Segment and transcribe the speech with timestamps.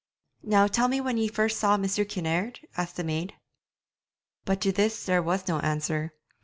[0.41, 2.09] 'Now tell me when ye first saw Mr.
[2.09, 3.35] Kinnaird?' asked the maid.
[4.45, 6.15] But to this there was no answer.